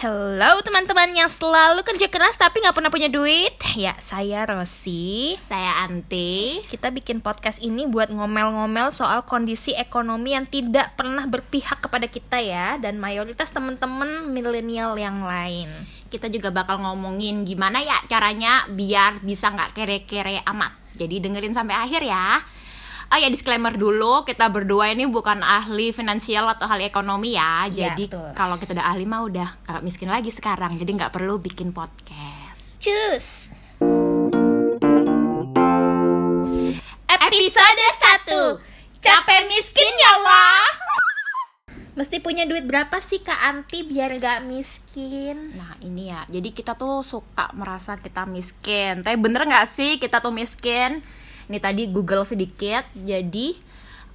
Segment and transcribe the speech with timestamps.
[0.00, 5.84] Hello teman-teman yang selalu kerja keras tapi nggak pernah punya duit Ya saya Rosi Saya
[5.84, 6.64] Anti.
[6.64, 12.40] Kita bikin podcast ini buat ngomel-ngomel soal kondisi ekonomi yang tidak pernah berpihak kepada kita
[12.40, 15.68] ya Dan mayoritas teman-teman milenial yang lain
[16.08, 20.80] Kita juga bakal ngomongin gimana ya caranya biar bisa nggak kere-kere amat.
[20.96, 22.40] Jadi dengerin sampai akhir ya.
[23.10, 27.66] Oh ya disclaimer dulu, kita berdua ini bukan ahli finansial atau ahli ekonomi ya.
[27.66, 28.30] Iya, Jadi betul.
[28.38, 30.78] kalau kita udah ahli mah udah nggak miskin lagi sekarang.
[30.78, 32.78] Jadi nggak perlu bikin podcast.
[32.78, 33.50] Cus
[37.10, 37.86] Episode
[38.30, 40.62] 1 Capek miskin ya Allah.
[41.98, 45.50] Mesti punya duit berapa sih Kak Anti biar gak miskin?
[45.58, 50.22] Nah ini ya, jadi kita tuh suka merasa kita miskin Tapi bener gak sih kita
[50.22, 51.02] tuh miskin?
[51.50, 53.58] Ini tadi Google sedikit, jadi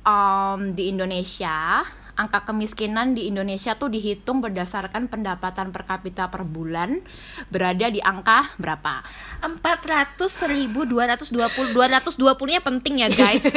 [0.07, 1.83] em, di Indonesia
[2.15, 7.03] Angka kemiskinan di Indonesia tuh dihitung berdasarkan pendapatan per kapita per bulan
[7.51, 9.03] Berada di angka berapa?
[9.43, 13.51] 400 ribu 220 220 nya penting ya guys.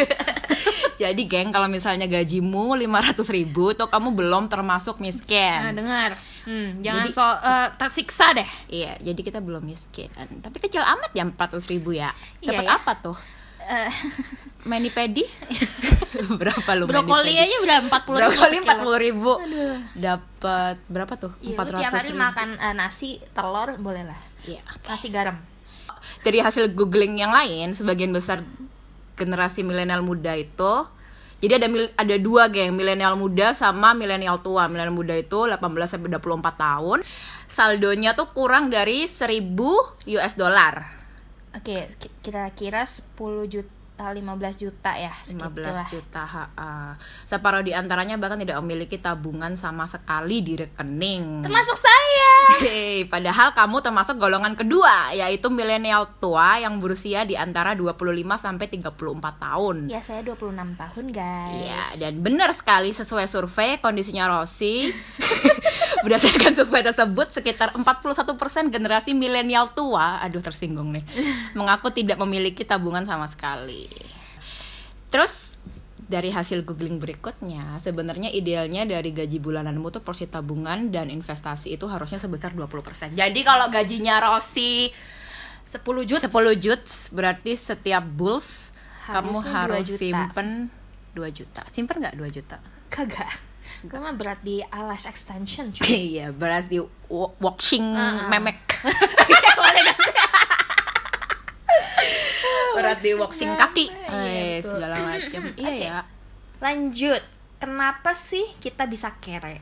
[1.01, 6.19] Jadi geng kalau misalnya gajimu 500 ribu tuh kamu belum termasuk Nah miskin dengar.
[6.43, 8.51] Hmm, Jangan Jadi- so eh, tersiksa deh.
[8.67, 10.11] Iya, jadi kita belum miskin.
[10.19, 12.11] Tapi kecil amat ya 400 ribu ya.
[12.43, 12.75] Iya Dapat ya.
[12.75, 13.19] apa tuh?
[13.69, 13.93] Eh,
[14.69, 15.23] Mani pedi?
[16.41, 19.33] Berapa lu Brokoli aja udah 40 ribu Brokoli empat puluh ribu.
[19.95, 21.33] Dapat berapa tuh?
[21.39, 22.21] Iya, Empat tiap ratus hari ribu.
[22.21, 24.61] makan eh, nasi, telur, boleh lah Iya.
[24.85, 25.37] Nasi garam
[26.19, 28.41] Dari hasil googling yang lain, sebagian besar
[29.15, 30.87] generasi milenial muda itu
[31.39, 34.67] jadi ada mil- ada dua geng, milenial muda sama milenial tua.
[34.67, 35.55] Milenial muda itu 18
[35.87, 36.19] sampai 24
[36.57, 36.99] tahun.
[37.47, 39.55] Saldonya tuh kurang dari 1000
[40.11, 40.98] US dollar.
[41.51, 44.23] Oke, ki- kira-kira 10 juta, 15
[44.55, 45.87] juta ya 15 segitulah.
[45.91, 46.73] juta HA.
[47.25, 51.43] Separuh di antaranya bahkan tidak memiliki tabungan sama sekali di rekening.
[51.43, 57.75] Termasuk saya Hei, padahal kamu termasuk golongan kedua, yaitu milenial tua yang berusia di antara
[57.75, 57.99] 25
[58.37, 58.95] sampai 34
[59.37, 59.77] tahun.
[59.87, 64.89] Ya saya 26 tahun guys Iya, dan benar sekali sesuai survei kondisinya Rossi.
[66.05, 71.05] Berdasarkan survei tersebut, sekitar 41% generasi milenial tua, aduh tersinggung nih,
[71.59, 73.91] mengaku tidak memiliki tabungan sama sekali.
[75.09, 75.59] Terus
[76.09, 81.85] dari hasil googling berikutnya, sebenarnya idealnya dari gaji bulananmu tuh porsi tabungan dan investasi itu
[81.85, 83.13] harusnya sebesar 20%.
[83.13, 84.89] Jadi kalau gajinya Rossi
[85.69, 88.73] 10 juta 10 juta berarti setiap bulls
[89.05, 90.01] kamu harus 2 juta.
[90.01, 90.49] simpen
[91.13, 91.63] 2 juta.
[91.69, 92.57] Simpen nggak 2 juta?
[92.89, 93.48] Kagak
[93.81, 98.27] Gue mah berat di alas extension cuy iya, beras di wa- washing ah.
[98.27, 98.59] memek.
[102.75, 103.87] berat di washing kaki.
[103.87, 105.43] Iya, Eh, segala macam.
[105.59, 105.99] Iya ya.
[106.59, 107.23] Lanjut
[107.59, 109.59] Kenapa sih kita bisa kere?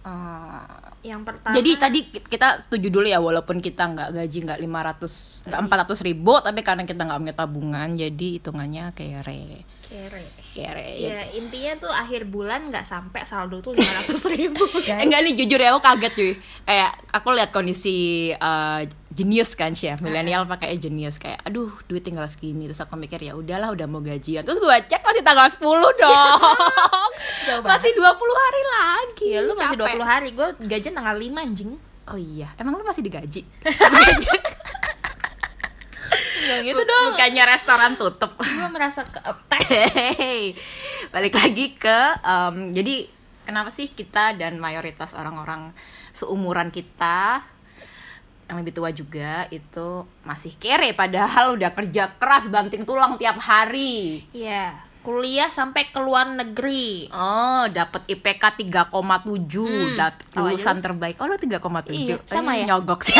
[0.00, 0.64] Eh,
[1.02, 5.48] Yang pertama Jadi tadi ki- kita setuju dulu ya walaupun kita nggak gaji nggak 500
[5.48, 10.24] nggak 400 ribu tapi karena kita nggak punya tabungan jadi hitungannya kere kere.
[10.54, 14.62] Kere Ya intinya tuh akhir bulan nggak sampai saldo tuh 500 ribu.
[14.90, 16.32] Eh, enggak nih jujur ya aku kaget cuy.
[16.64, 17.98] Kayak aku lihat kondisi
[18.30, 18.80] eh,
[19.10, 22.70] jenius kan sih ya milenial pakai jenius kayak aduh duit tinggal segini.
[22.70, 24.46] Terus aku mikir ya udahlah udah mau gajian.
[24.46, 25.58] Terus gue cek masih tanggal 10
[25.98, 26.38] dong.
[27.66, 29.26] Masih 20 hari lagi.
[29.34, 29.98] Iya lu masih Capek.
[29.98, 30.28] 20 hari.
[30.32, 31.70] Gue gajian tanggal 5 anjing.
[32.10, 33.46] Oh iya emang lu masih digaji
[36.52, 37.04] Yang itu dong.
[37.08, 38.32] bukannya restoran tutup.
[38.36, 40.58] Gue merasa ke attack Hehehe.
[41.08, 43.06] balik lagi ke em, jadi
[43.42, 45.70] kenapa sih kita dan mayoritas orang-orang
[46.10, 47.42] seumuran kita
[48.44, 49.88] yang lebih tua juga itu
[50.20, 54.26] masih kere padahal udah kerja keras banting tulang tiap hari.
[54.30, 57.08] Iya Kuliah sampai ke luar negeri.
[57.08, 58.92] Oh dapat IPK 3,7
[59.56, 61.16] Hmm, dapat lulusan terbaik.
[61.16, 62.76] Oh lu 3,7 Iya, sama Eh, ya?
[62.76, 63.16] nyogok sih.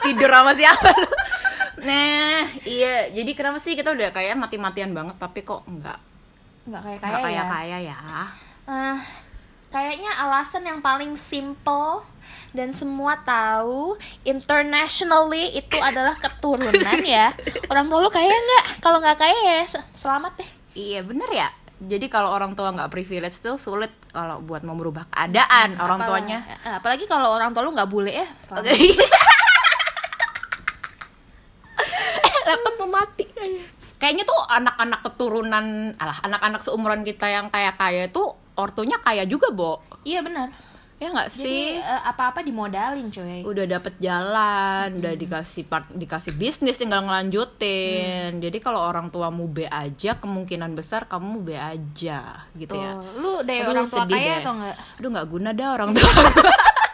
[0.00, 1.06] Tidur sama siapa lu
[1.82, 5.98] nah iya jadi kenapa sih kita udah kayak mati-matian banget tapi kok enggak
[6.62, 7.96] Nggak kayak kaya ya kaya-kaya ya.
[8.64, 8.98] Eh,
[9.68, 12.04] Kayaknya alasan yang paling simple
[12.52, 17.32] dan semua tahu internationally itu adalah keturunan ya
[17.72, 21.48] orang tua lu kaya nggak kalau nggak kaya ya se- selamat deh Iya bener ya.
[21.78, 26.30] Jadi kalau orang tua nggak privilege tuh sulit kalau buat mau merubah keadaan orang Apalagi-
[26.30, 26.38] tuanya.
[26.62, 28.70] eh, apalagi kalau orang tua lu nggak bule ya selamat.
[28.70, 28.76] Oke.
[32.44, 33.24] Laptop mau mati.
[34.02, 35.64] Kayaknya tuh anak-anak keturunan,
[35.94, 39.78] alah anak-anak seumuran kita yang kaya kaya tuh ortunya kaya juga, Bo.
[40.02, 40.50] iya benar
[40.98, 41.74] Ya nggak sih?
[41.74, 48.38] eh, apa-apa dimodalin coy udah dapet jalan, udah dikasih part, dikasih bisnis tinggal ngelanjutin.
[48.38, 52.94] Jadi kalau orang tuamu B aja, kemungkinan besar kamu B aja gitu ya.
[52.94, 54.34] Tuh, lu dari Aduh, orang tua kaya deh.
[54.42, 56.06] atau enggak Aduh nggak guna dah orang tua.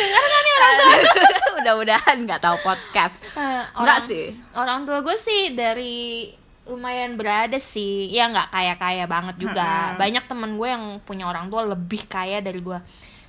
[1.56, 3.20] Mudah-mudahan nggak tahu podcast.
[3.34, 4.26] Enggak orang- sih.
[4.52, 6.30] Orang tua gue sih dari
[6.64, 8.08] lumayan berada sih.
[8.08, 9.94] Ya nggak kaya-kaya banget juga.
[9.96, 12.78] Banyak temen gue yang punya orang tua lebih kaya dari gue.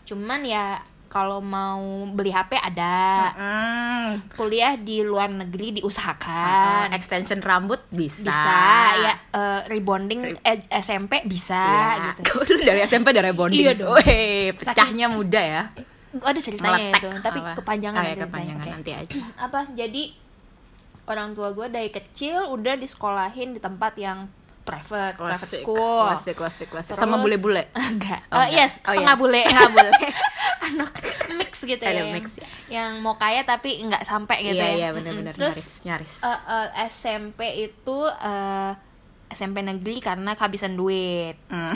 [0.03, 2.95] Cuman ya kalau mau beli HP ada.
[3.35, 4.24] Hmm.
[4.31, 6.95] Kuliah di luar negeri Uh, diusahakan.
[6.95, 8.24] extension rambut bisa.
[8.24, 8.56] bisa
[8.97, 12.39] ya eh, rebonding eh, SMP bisa Ya, gitu.
[12.39, 13.59] lu dari SMP dari bonding.
[13.59, 14.00] Iya dong.
[14.00, 15.63] Weh, pecahnya muda ya.
[16.13, 17.00] Ada ceritanya Meletek.
[17.00, 17.52] itu, tapi apa?
[17.56, 18.74] kepanjangan Oh, ya, kepanjangan Oke.
[18.74, 19.19] nanti aja.
[19.46, 20.04] apa jadi
[21.04, 24.28] orang tua gue dari kecil udah disekolahin di tempat yang
[24.62, 26.94] private private Klasik, school klasik, klasik, klasik.
[26.94, 27.66] Terus- Sama bule-bule.
[27.90, 28.54] enggak Oh, enggak.
[28.54, 29.19] yes Oh, setengah iya.
[29.19, 29.90] bule Setengah bule.
[30.72, 30.92] anak
[31.34, 32.48] mix gitu ya yang, mix, ya.
[32.69, 36.24] yang mau kaya tapi nggak sampai gitu Iya, ya iya, benar-benar terus nyaris, nyaris.
[36.24, 36.40] eh,
[36.78, 38.72] eh, SMP itu eh,
[39.31, 41.75] SMP negeri karena kehabisan duit Hmm.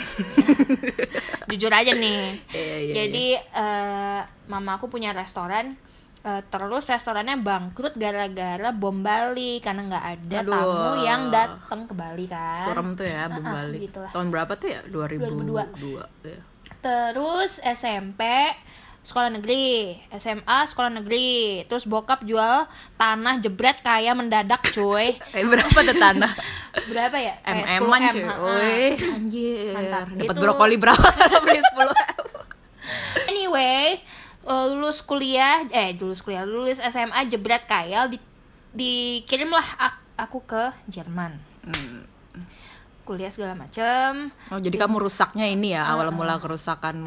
[1.47, 5.77] jujur aja nih Iya, iya, jadi eh, mama aku punya restoran
[6.21, 10.51] eh, terus restorannya bangkrut gara-gara bom Bali karena nggak ada Aduh.
[10.51, 13.77] tamu yang datang ke Bali kan Serem tuh ya, Bom Ah, ah, Bali.
[13.77, 14.11] begitulah.
[14.11, 14.79] Tahun berapa tuh ya?
[14.85, 15.77] 2002.
[15.77, 16.01] 2002.
[16.25, 16.39] ya.
[16.77, 18.21] terus SMP
[19.01, 21.29] sekolah negeri SMA sekolah negeri
[21.63, 22.65] terus bokap jual
[22.95, 26.33] tanah jebret kaya mendadak cuy Eh, berapa tuh tanah?
[26.85, 27.33] berapa ya?
[27.39, 28.83] Kayak MM-an 10M, cuy.
[29.07, 29.73] anjir.
[30.17, 31.07] Dapat brokoli berapa?
[31.43, 33.99] Beli 10 Anyway,
[34.43, 38.19] eh, lulus kuliah, eh lulus kuliah, lulus SMA jebret kayal di
[38.71, 41.39] dikirimlah ak- aku ke Jerman.
[41.63, 42.03] Hmm.
[43.01, 44.33] Kuliah segala macem.
[44.49, 47.05] Oh, jadi kamu rusaknya ini ya, awal mula kerusakan.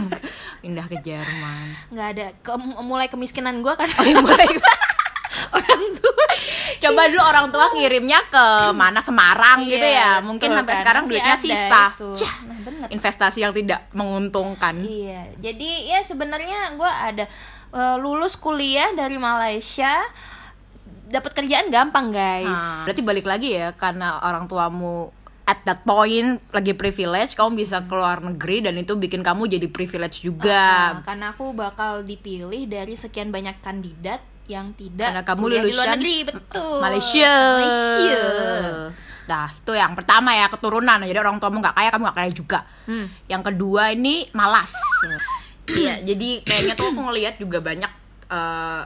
[0.62, 1.66] Pindah ke Jerman.
[1.88, 2.26] nggak ada.
[2.36, 3.86] Ke- mulai kemiskinan gue kan.
[3.86, 4.46] Oh, iya, mulai
[5.56, 6.24] orang tua.
[6.76, 10.10] Coba dulu orang tua ngirimnya ke mana Semarang Iya, gitu ya.
[10.20, 11.82] Mungkin betul sampai kan, sekarang masih duitnya ada sisa.
[11.96, 12.86] Cah, Nah, bener.
[12.92, 14.74] investasi yang tidak menguntungkan.
[14.80, 17.24] Iya, jadi ya sebenarnya gue ada
[17.72, 20.04] eh, lulus kuliah dari Malaysia,
[21.06, 22.46] dapat kerjaan gampang guys.
[22.50, 25.10] Nah, berarti balik lagi ya karena orang tuamu
[25.46, 30.26] at that point lagi privilege, kamu bisa keluar negeri dan itu bikin kamu jadi privilege
[30.26, 30.98] juga.
[30.98, 35.64] Nah, karena aku bakal dipilih dari sekian banyak kandidat yang tidak Karena kamu di luar
[35.66, 36.78] lulusan negeri, betul.
[36.78, 37.34] Malaysia.
[37.58, 38.22] Malaysia.
[39.26, 40.98] Nah, itu yang pertama ya keturunan.
[41.02, 42.58] Jadi orang tuamu nggak kaya, kamu nggak kaya juga.
[42.86, 43.06] Hmm.
[43.26, 44.70] Yang kedua ini malas.
[45.66, 47.90] Iya, jadi kayaknya tuh aku ngelihat juga banyak
[48.30, 48.82] eh,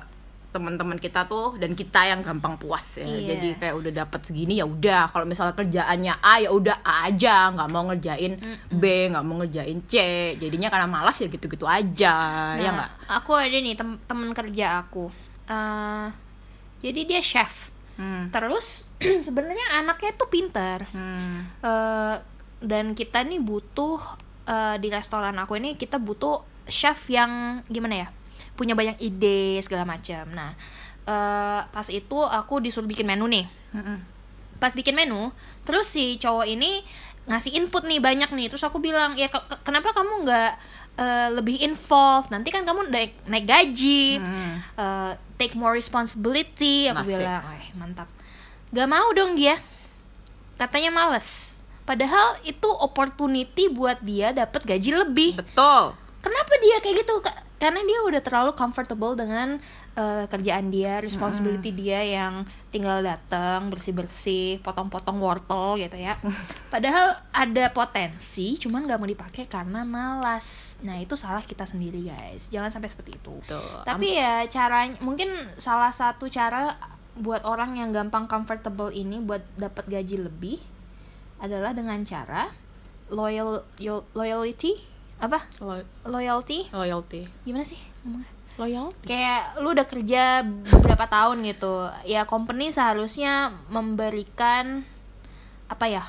[0.50, 3.06] teman-teman kita tuh dan kita yang gampang puas ya.
[3.06, 3.36] Iya.
[3.36, 5.06] Jadi kayak udah dapat segini ya udah.
[5.12, 8.32] Kalau misalnya kerjaannya A ya udah A aja, nggak mau ngerjain
[8.72, 8.84] B,
[9.14, 9.94] nggak mau ngerjain C.
[10.40, 12.14] Jadinya karena malas ya gitu-gitu aja.
[12.58, 12.90] ya Nah, nggak?
[13.22, 15.29] Aku ada nih tem temen kerja aku.
[15.50, 16.06] Eh,
[16.80, 17.68] jadi dia chef.
[17.98, 18.30] Hmm.
[18.30, 18.86] Terus
[19.26, 20.86] sebenarnya anaknya tuh pinter.
[20.88, 21.50] Hmm.
[21.58, 22.16] Eh,
[22.62, 23.98] dan kita nih butuh
[24.46, 28.08] eh, di restoran aku ini kita butuh chef yang gimana ya?
[28.54, 30.30] Punya banyak ide segala macam.
[30.30, 30.54] Nah,
[31.02, 33.46] eh, pas itu aku disuruh bikin menu nih.
[33.70, 33.98] Mm-mm.
[34.60, 35.32] pas bikin menu
[35.64, 36.84] terus si cowok ini
[37.24, 40.52] ngasih input nih banyak nih terus aku bilang ya ke- ke- kenapa kamu nggak
[40.94, 42.28] eh, lebih involved.
[42.28, 44.54] Nanti kan kamu naik naik gaji Hmm.
[44.74, 46.86] eh, take more responsibility.
[46.86, 47.14] Aku Asik.
[47.16, 47.42] bilang
[47.74, 48.08] mantap.
[48.70, 49.58] Gak mau dong dia.
[50.56, 51.58] Katanya males.
[51.82, 55.30] Padahal itu opportunity buat dia dapat gaji lebih.
[55.36, 55.96] Betul.
[56.20, 57.14] kenapa dia kayak gitu?
[57.18, 59.56] Ka- karena dia udah terlalu comfortable dengan
[60.00, 62.42] eh, kerjaan dia responsibility dia yang
[62.72, 66.16] tinggal datang bersih bersih potong-potong wortel gitu ya.
[66.72, 70.80] Padahal ada potensi cuman nggak mau dipakai karena malas.
[70.80, 72.48] Nah itu salah kita sendiri guys.
[72.48, 73.34] Jangan sampai seperti itu.
[73.44, 73.84] Tuh.
[73.84, 75.28] tapi ya caranya mungkin
[75.60, 76.80] salah satu cara
[77.18, 80.56] buat orang yang gampang comfortable ini buat dapat gaji lebih
[81.36, 82.48] adalah dengan cara
[83.10, 84.78] loyal yo- loyalty?
[85.20, 85.44] Apa?
[85.60, 86.70] Lo- loyalty?
[86.72, 87.26] Loyalty.
[87.44, 87.76] gimana sih
[88.06, 89.08] ngomongnya Loyalty.
[89.08, 94.84] kayak lu udah kerja beberapa tahun gitu ya company seharusnya memberikan
[95.66, 96.04] apa ya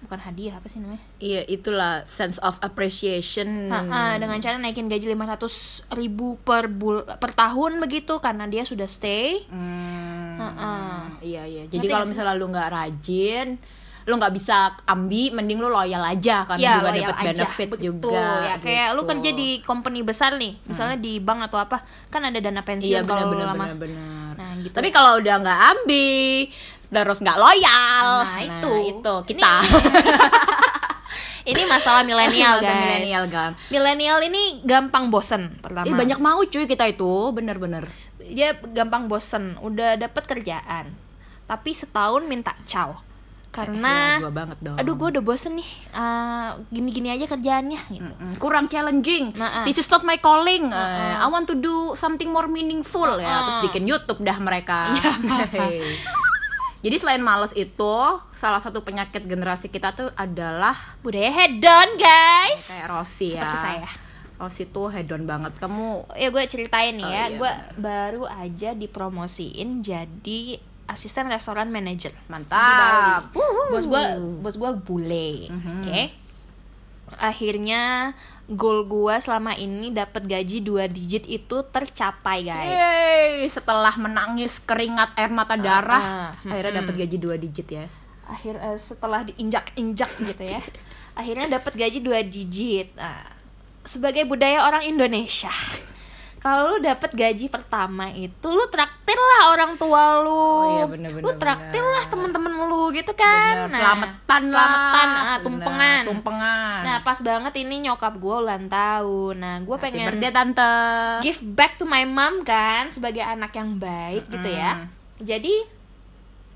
[0.00, 3.68] bukan hadiah apa sih namanya Iya, itulah sense of appreciation.
[3.68, 8.64] Ah, ah, dengan cara naikin gaji 500 ribu per bul per tahun begitu karena dia
[8.64, 11.62] sudah stay Hmm, Iya, iya.
[11.68, 13.60] Jadi kalau misalnya lu nggak rajin,
[14.10, 18.26] lu nggak bisa ambi, mending lu loyal aja karena ya juga dapat benefit betul juga.
[18.42, 19.10] ya kayak lu gitu.
[19.14, 21.78] kerja di company besar nih misalnya di bank atau apa
[22.10, 24.32] kan ada dana Iya, pensiun kalau benar-benar lama benar-benar.
[24.34, 24.74] Nah, gitu.
[24.74, 26.50] Tapi kalau udah nggak ambi,
[26.86, 28.72] terus nggak loyal, Nah, itu.
[28.90, 29.52] itu kita.
[31.50, 33.50] ini masalah milenial guys milenial kan.
[33.68, 37.88] milenial ini gampang bosen pertama Ih, banyak mau cuy kita itu, bener-bener.
[38.20, 40.92] dia gampang bosen udah dapet kerjaan
[41.44, 42.94] tapi setahun minta caw
[43.50, 44.76] karena Ya, gua banget dong.
[44.76, 49.34] aduh gue udah bosen nih ah, gini-gini aja kerjaannya gitu Mm, kurang challenging.
[49.34, 49.64] Nah, ah.
[49.64, 50.68] This is not my calling.
[50.68, 53.26] Eh, I want to do something more meaningful ya.
[53.26, 53.40] Ah.
[53.44, 54.94] Terus bikin YouTube dah mereka.
[55.50, 55.98] Hey.
[56.80, 57.94] Jadi selain males itu,
[58.32, 63.36] salah satu penyakit generasi kita tuh adalah budaya hedon guys kayak Rossi ya.
[63.36, 63.88] seperti saya
[64.36, 65.52] Rossi tuh hedon banget.
[65.58, 70.56] Kamu ya gue ceritain nih Oh, ya iya, gue baru aja dipromosiin jadi
[70.90, 73.30] asisten restoran manager mantap.
[73.70, 74.04] bos gue
[74.42, 75.48] bos gue bule.
[75.48, 75.86] Mhm.
[75.86, 76.02] oke.
[77.18, 78.14] Akhirnya
[78.50, 82.74] goal gue selama ini dapat gaji dua digit itu tercapai guys.
[82.74, 87.94] Yeay, setelah menangis keringat air mata darah, ah, akhirnya dapat gaji dua digit, yes.
[88.30, 90.62] akhir eh, setelah diinjak-injak gitu ya.
[91.18, 92.94] Akhirnya dapat gaji dua digit.
[92.94, 93.26] Nah,
[93.82, 95.50] sebagai budaya orang Indonesia
[96.40, 101.10] kalau lu dapat gaji pertama itu lu traktir lah orang tua lu Oh iya, bener,
[101.10, 101.92] bener, lu traktir bener.
[101.92, 104.50] lah temen-temen lu gitu kan Bener, selamatan lah.
[104.50, 106.78] selamatan ah, Bener, tumpengan tumpengan.
[106.80, 110.72] nah pas banget ini nyokap gue ulang tahun nah gue pengen birthday, tante.
[111.20, 114.88] give back to my mom kan sebagai anak yang baik gitu ya.
[115.20, 115.79] Jadi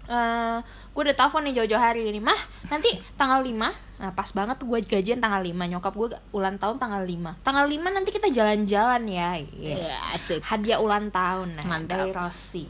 [0.07, 0.59] eh
[0.91, 3.51] gue udah telepon nih jauh-jauh hari ini mah nanti tanggal 5
[3.95, 7.65] nah pas banget tuh gue gajian tanggal 5 nyokap gue ulang tahun tanggal 5 tanggal
[7.65, 9.75] 5 nanti kita jalan-jalan ya Iya.
[9.81, 10.41] Iya, asik.
[10.43, 11.89] hadiah ulang tahun nah, Mantap.
[11.91, 12.65] dari Rossi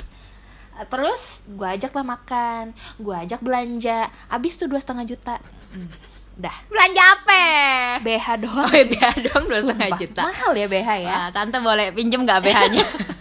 [0.75, 5.38] Eh, terus gue ajak lah makan gue ajak belanja abis tuh dua setengah juta
[5.71, 5.87] Hmm,
[6.37, 7.43] udah Belanja apa?
[8.00, 10.23] BH doang Oh, iya, BH doang dua setengah juta.
[10.25, 12.83] mahal ya BH ya Wah, tante boleh pinjem nggak BH-nya?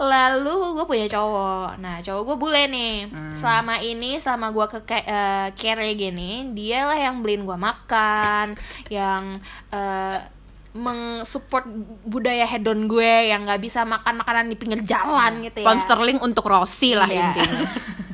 [0.00, 3.32] Lalu gue punya cowok Nah cowok gue bule nih Hmm.
[3.32, 8.56] Selama ini Selama gue ke ke- eh, kere gini Dia lah yang beliin gue makan
[8.88, 10.18] Yang eh,
[10.70, 11.66] Mensupport
[12.02, 16.18] budaya hedon gue Yang gak bisa makan makanan di pinggir jalan gitu ya Pound sterling
[16.18, 17.34] untuk Rossi lah Iya.
[17.34, 17.60] intinya.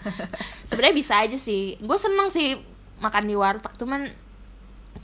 [0.69, 2.59] Sebenarnya bisa aja sih Gue seneng sih
[2.97, 4.11] Makan di warteg Cuman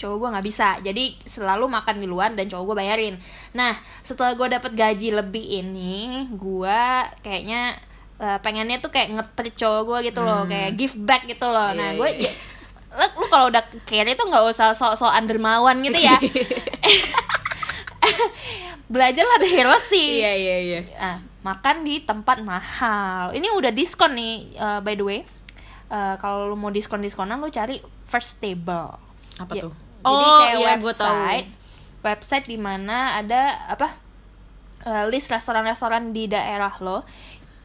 [0.03, 3.15] cowok gue nggak bisa jadi selalu makan di luar dan cowok gue bayarin
[3.55, 6.81] nah setelah gue dapet gaji lebih ini gue
[7.23, 7.79] kayaknya
[8.19, 11.95] eh, pengennya tuh kayak ngetrit cowok gue gitu loh kayak give back gitu loh nah
[11.95, 12.27] Iya, gue iya.
[12.27, 12.33] ya,
[12.99, 16.19] lu, lu kalau udah kere tuh nggak usah sok-sok undermawan gitu ya
[18.93, 20.81] belajarlah dari Rossi Iya iya iya.
[21.01, 23.33] Ah, makan di tempat mahal.
[23.33, 25.21] Ini udah diskon nih, uh, by the way.
[25.89, 28.93] Uh, kalau lu mau diskon diskonan, lu cari first table.
[29.41, 29.73] Apa Ya, tuh?
[30.03, 31.15] Jadi Oh, kayak iya, gua tahu.
[31.15, 31.49] website,
[32.03, 33.95] website di mana ada apa
[34.87, 37.07] uh, list restoran-restoran di daerah lo.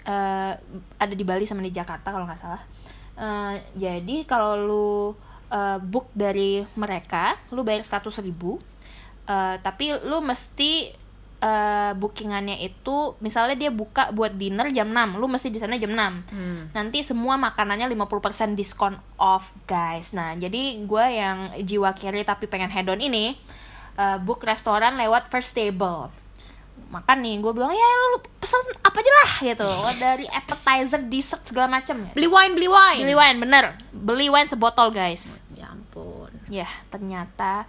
[0.07, 0.53] Uh,
[1.01, 2.63] ada di Bali sama di Jakarta kalau nggak salah.
[3.17, 4.87] Uh, jadi kalau lu
[5.49, 8.61] uh, book dari mereka, lu bayar 100.000 ribu.
[9.27, 10.93] Uh, tapi lu mesti
[11.39, 15.93] uh, bookingannya itu misalnya dia buka buat dinner jam 6 lu mesti di sana jam
[15.93, 16.61] 6 Hmm.
[16.73, 20.13] nanti semua makanannya 50% diskon off guys.
[20.13, 23.37] Nah jadi gue yang jiwa kiri tapi pengen hedon ini
[23.95, 26.09] uh, book restoran lewat first table.
[26.87, 29.69] Makan nih gue bilang ya lu pesen apa aja lah gitu.
[30.05, 31.99] Dari appetizer dessert segala macem.
[32.15, 33.01] Beli wine, beli wine.
[33.03, 33.65] beli wine bener.
[33.91, 35.43] Beli wine sebotol guys.
[35.53, 36.31] Ya ampun.
[36.47, 37.67] Ya, ternyata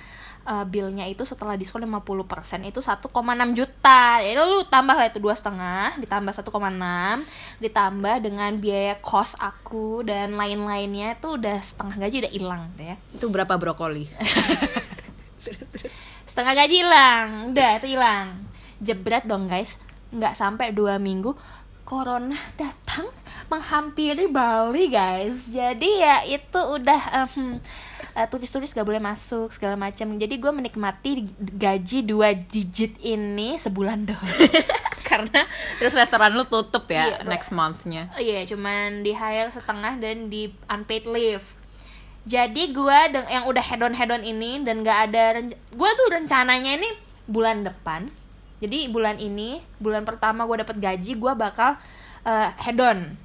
[0.48, 3.12] uh, billnya itu setelah diskon 50% itu 1,6
[3.52, 4.24] juta.
[4.24, 6.48] Ya lu tambah lah itu dua setengah, ditambah 1,6,
[7.60, 12.96] ditambah dengan biaya kos aku dan lain-lainnya itu udah setengah gaji udah hilang gitu ya.
[13.12, 14.08] Itu berapa brokoli?
[16.30, 18.48] Setengah gaji hilang, udah itu hilang.
[18.78, 19.74] Jebret dong guys,
[20.14, 21.34] nggak sampai dua minggu
[21.88, 23.08] corona datang
[23.48, 25.48] menghampiri Bali guys.
[25.48, 27.56] Jadi ya itu udah em,
[28.18, 30.18] eh, turis-turis gak boleh masuk segala macam.
[30.18, 34.28] Jadi gue menikmati gaji dua digit ini sebulan doang.
[35.08, 35.46] Karena
[35.78, 38.10] terus restoran lu tutup ya Iya, next month-nya.
[38.12, 41.46] Oh Iya, cuman di hire setengah dan di unpaid leave.
[42.28, 45.40] Jadi gua deng- yang udah hedon-hedon ini dan gak ada
[45.72, 46.90] gua tuh rencananya ini
[47.24, 48.10] bulan depan.
[48.58, 51.78] Jadi bulan ini, bulan pertama gua dapat gaji, gua bakal
[52.26, 53.16] eh, hedon.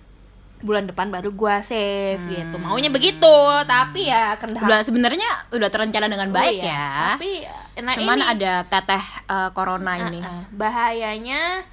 [0.64, 2.56] Bulan depan baru gua save gitu.
[2.56, 3.36] Maunya begitu,
[3.68, 6.88] tapi ya kendala Udah sebenarnya udah terencana dengan Oh baik iya, ya.
[7.20, 7.32] Tapi
[7.84, 10.24] nah Cuman ini ada teteh eh, corona ini.
[10.24, 10.48] Uh-uh.
[10.56, 11.68] bahayanya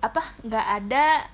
[0.00, 1.28] apa nggak ada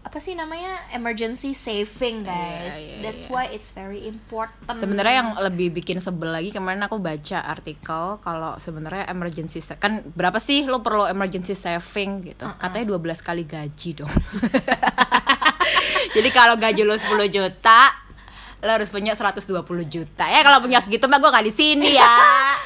[0.00, 3.32] apa sih namanya emergency saving guys Iya, iya, that's iya.
[3.34, 8.54] why it's very important Sebenarnya yang lebih bikin sebel lagi kemarin aku baca artikel kalau
[8.62, 12.46] sebenarnya emergency kan berapa sih lo perlu emergency saving gitu.
[12.54, 14.14] Katanya 12 kali gaji dong.
[16.16, 17.80] Jadi kalau gaji lo 10 juta
[18.64, 19.52] lo harus punya 120
[19.86, 20.24] juta.
[20.26, 22.16] Ya kalau punya segitu mah gue gak di sini ya.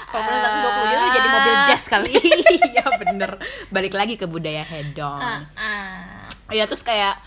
[0.09, 2.14] Kalau punya 120 juta jadi mobil jazz kali.
[2.73, 3.30] iya bener.
[3.69, 6.54] Balik lagi ke budaya hedon Uh-uh.
[6.54, 7.19] ya terus kayak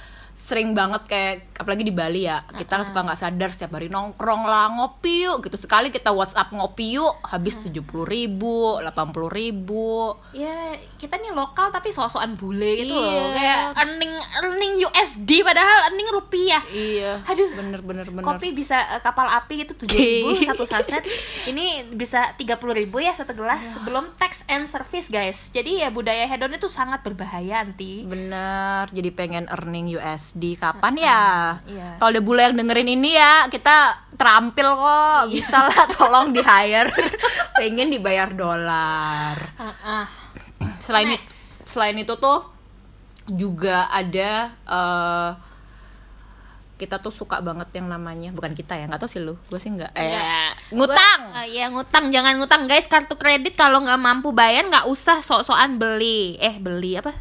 [0.44, 4.76] sering banget kayak apalagi di Bali ya kita suka nggak sadar setiap hari nongkrong lah
[4.76, 5.56] ngopi yuk gitu.
[5.56, 10.12] Sekali kita WhatsApp ngopi yuk habis tujuh puluh ribu delapan puluh ribu.
[10.36, 13.08] Ya kita nih lokal tapi sosokan bule gitu Iya.
[13.08, 16.60] loh kayak earning earning USD padahal earning rupiah.
[16.68, 17.48] Iya Aduh.
[17.56, 18.24] bener bener bener.
[18.28, 21.08] kopi bisa eh, kapal api gitu tujuh ribu satu saset
[21.48, 25.56] ini bisa tiga puluh ribu ya satu gelas sebelum tax and service guys.
[25.56, 28.04] Jadi ya budaya hedon itu sangat berbahaya anti.
[28.04, 31.22] Bener jadi pengen earning USD kapan ya?
[31.64, 31.90] Iya.
[32.02, 35.22] kalau ada bule yang dengerin ini ya kita terampil kok.
[35.30, 36.90] Bisa lah tolong di hire
[37.58, 39.38] pengen dibayar dolar.
[39.56, 40.06] Ah, ah.
[40.82, 41.70] selain Next.
[41.70, 42.50] selain itu tuh
[43.30, 45.30] juga ada eh,
[46.74, 49.38] kita tuh suka banget yang namanya bukan kita ya nggak tahu sih lu.
[49.48, 49.94] Gue sih nggak.
[49.96, 51.22] Eh ngutang.
[51.30, 52.10] Gua- ah, iya ngutang.
[52.10, 52.66] Jangan ngutang.
[52.66, 56.36] Guys kartu kredit kalau nggak mampu bayar nggak usah sok-sokan beli.
[56.42, 57.14] Eh beli apa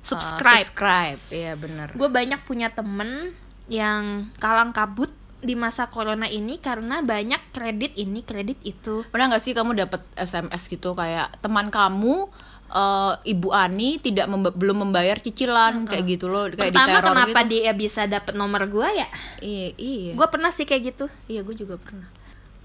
[0.00, 0.64] subscribe.
[0.64, 1.20] Eh, subscribe.
[1.30, 1.88] Iya bener.
[1.94, 3.32] Gue banyak punya temen
[3.70, 9.08] yang kalang kabut di masa corona ini karena banyak kredit ini kredit itu.
[9.08, 10.92] Pernah nggak sih kamu dapat SMS gitu?
[10.92, 12.28] Kayak teman kamu
[12.70, 17.40] eh, ibu Ani tidak memba- belum membayar cicilan kayak gitu loh kayak pertama diteror kenapa
[17.42, 17.50] gitu.
[17.56, 19.08] dia bisa dapet nomor gue ya?
[19.40, 20.12] Iya iya.
[20.12, 21.06] Gue pernah sih kayak gitu.
[21.26, 22.06] Iya gue juga pernah.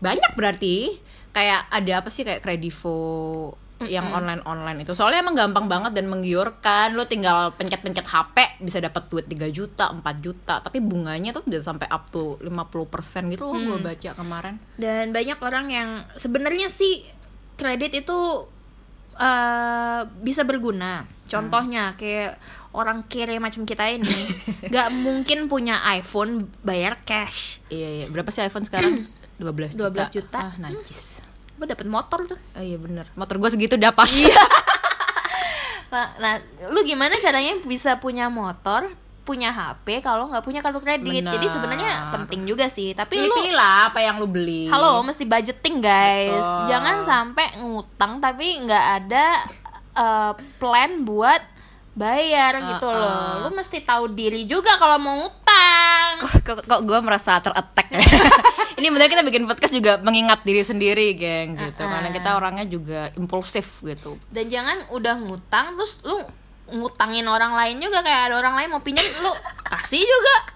[0.03, 0.99] Banyak berarti.
[1.35, 2.23] Kayak ada apa sih?
[2.23, 2.95] Kayak kredivo
[3.83, 4.95] yang online online itu.
[4.95, 6.95] Soalnya emang gampang banget dan menggiurkan.
[6.95, 10.63] Lo tinggal pencet-pencet HP bisa dapat duit 3 juta 4 juta.
[10.63, 14.55] Tapi bunganya tuh bisa sampai up to 50% gitu loh gue baca kemarin.
[14.79, 17.03] Dan banyak orang yang sebenarnya sih
[17.59, 18.19] kredit itu
[19.19, 21.03] eh, bisa berguna.
[21.27, 22.39] Contohnya kayak
[22.75, 24.29] orang kere macam kita ini
[24.71, 27.59] nggak mungkin punya iPhone bayar cash.
[27.67, 28.05] Iya iya.
[28.07, 29.03] Berapa sih iPhone sekarang?
[29.35, 30.07] 12 juta.
[30.07, 30.39] 12 juta.
[30.39, 31.14] ah najis
[31.55, 32.39] gue dapet motor tuh.
[32.55, 33.07] Oh iya bener.
[33.15, 34.11] Motor gue segitu udah pas.
[35.85, 36.33] Nah, nah,
[36.75, 38.91] lu gimana caranya bisa punya motor
[39.25, 41.23] punya HP kalau nggak punya kartu kredit?
[41.23, 41.55] Jadi Benar.
[41.55, 44.67] sebenarnya penting juga sih tapi lu pilih-pilih lah apa yang lu beli.
[44.69, 46.43] Halo mesti budgeting guys.
[46.45, 46.67] Betul.
[46.69, 49.25] jangan sampai ngutang tapi nggak ada
[49.95, 51.41] eh, plan buat
[51.95, 52.99] bayar gitu Uh-uh.
[52.99, 56.21] loh lu mesti tahu diri juga kalau mau ngutang.
[56.43, 58.03] Kok, kok, gue merasa terattack ya
[58.75, 61.81] ini bener kita bikin podcast juga mengingat diri sendiri geng gitu.
[61.81, 61.91] Uh-uh.
[61.91, 64.19] karena kita orangnya juga impulsif gitu.
[64.31, 66.19] Dan jangan udah ngutang terus lu
[66.71, 68.03] ngutangin orang lain juga.
[68.03, 69.31] Kayak ada orang lain mau pinjam lu
[69.63, 70.54] kasih juga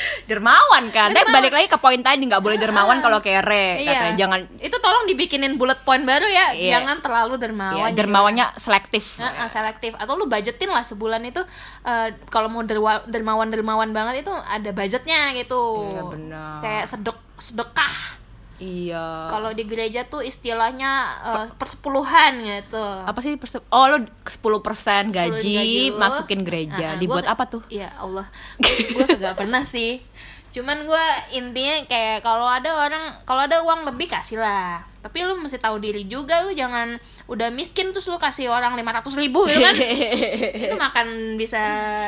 [0.30, 1.10] dermawan kan?
[1.10, 3.90] Tapi balik lagi ke poin tadi nggak boleh dermawan kalau kere Iya.
[3.92, 4.16] katanya.
[4.18, 6.46] Jangan itu tolong dibikinin bullet point baru ya.
[6.52, 6.72] Iya.
[6.78, 9.18] jangan terlalu dermawan dermawannya selektif.
[9.18, 9.92] Heeh, selektif.
[9.96, 11.42] Atau lu budgetin lah sebulan itu
[11.82, 15.62] eh, kalau mau derwa- dermawan dermawan banget itu ada budgetnya gitu.
[15.88, 16.58] Iya, benar.
[16.60, 18.21] kayak sedek sedekah
[18.58, 19.28] iya.
[19.28, 22.84] Kalau di gereja tuh istilahnya eh, persepuluhan gitu.
[23.02, 25.96] Apa sih perse- oh lu 10% gaji, gaji lu.
[25.96, 26.94] masukin gereja.
[26.94, 27.62] Ah, dibuat gua- apa tuh?
[27.68, 28.26] Ya Allah.
[28.58, 30.02] Gue kagak pernah sih.
[30.50, 34.84] Cuman gue intinya kayak kalau ada orang kalau ada uang lebih kasih lah.
[35.00, 39.08] Tapi lu mesti tahu diri juga lu jangan udah miskin terus lu kasih orang 500
[39.16, 39.74] ribu gitu kan?
[40.68, 41.58] Itu makan bisa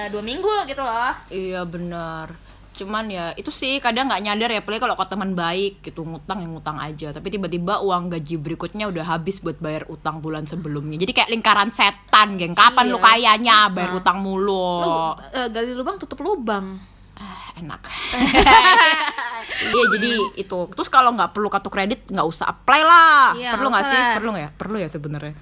[0.08, 1.10] dua minggu gitu loh.
[1.26, 2.36] Iya benar.
[2.74, 6.42] Cuman ya itu sih kadang nggak nyadar ya, apalagi kalau ke teman baik gitu ngutang
[6.42, 7.14] yang ngutang aja.
[7.14, 10.98] Tapi tiba-tiba uang gaji berikutnya udah habis buat bayar utang bulan sebelumnya.
[10.98, 12.52] Jadi kayak lingkaran setan, geng.
[12.52, 12.92] Kapan Iya.
[12.92, 14.66] lu kayanya bayar utang mulu?
[14.82, 14.90] lu
[15.32, 16.82] eh, gali lubang tutup lubang
[17.14, 17.78] Ah, enak.
[19.54, 20.58] Iya jadi itu.
[20.74, 23.38] Terus kalau nggak perlu kartu kredit nggak usah apply lah.
[23.38, 24.00] Iya, perlu nggak sih?
[24.18, 24.50] Perlu nggak ya?
[24.50, 25.34] Perlu ya sebenarnya.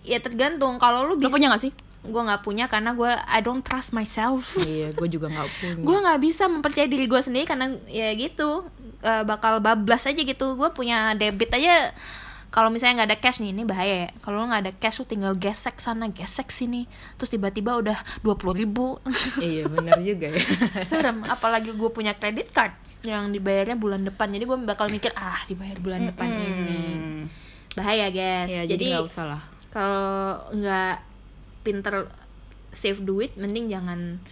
[0.00, 1.72] ya tergantung kalau lu bisa punya nggak sih?
[2.00, 4.56] Gue nggak punya karena gue I don't trust myself.
[4.64, 5.74] Iya, gue juga nggak punya.
[5.84, 8.64] gue nggak bisa mempercayai diri gue sendiri karena ya gitu
[9.04, 10.56] eh, bakal bablas aja gitu.
[10.56, 11.92] Gue punya debit aja
[12.50, 14.10] kalau misalnya nggak ada cash nih ini bahaya ya.
[14.24, 16.88] Kalau nggak ada cash lu tinggal gesek sana gesek sini.
[17.20, 18.96] Terus tiba-tiba udah dua puluh ribu.
[19.38, 20.42] Iya benar juga ya.
[20.88, 22.72] serem apalagi gue punya credit card
[23.04, 24.32] yang dibayarnya bulan depan.
[24.32, 26.80] Jadi gue bakal mikir ah dibayar bulan depan ini.
[27.76, 28.50] Bahaya guys.
[28.50, 29.42] Ya, jadi jadi nggak usah lah.
[29.70, 31.09] kalau nggak
[31.60, 32.08] pinter
[32.70, 34.22] save duit mending jangan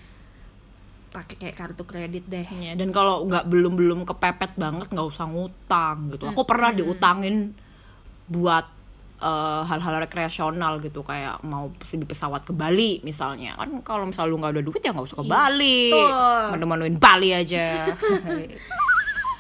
[1.08, 2.44] pakai kayak kartu kredit deh.
[2.60, 6.28] Ya, dan kalau nggak belum belum kepepet banget nggak usah ngutang gitu.
[6.28, 7.56] Aku pernah diutangin
[8.28, 8.68] buat
[9.18, 13.56] eh, hal-hal rekreasional gitu kayak mau di pesawat ke Bali misalnya.
[13.56, 15.82] Kan kalau misal lu nggak ada duit ya nggak usah ke Bali.
[15.90, 16.44] betul.
[16.54, 17.88] menu-menuin Bali aja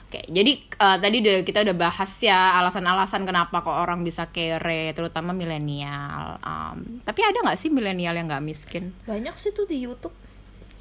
[0.08, 4.96] Oke, jadi eh, tadi udah kita udah bahas ya alasan-alasan kenapa kok orang bisa kere,
[4.96, 6.40] terutama milenial.
[6.40, 8.96] Em, tapi ada nggak sih milenial yang nggak miskin?
[9.04, 10.16] banyak sih tuh di YouTube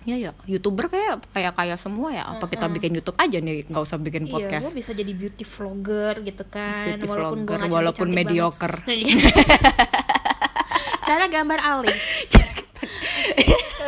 [0.07, 2.23] Ya ya, youtuber kayak kayak kaya semua ya.
[2.23, 4.71] Apa kita bikin YouTube aja nih, nggak usah bikin Iya, podcast.
[4.71, 6.95] gue bisa jadi beauty vlogger gitu kan.
[6.95, 8.87] Beauty walaupun vlogger, walaupun mediocre.
[8.87, 9.19] banget.
[11.11, 12.37] Cara gambar alis.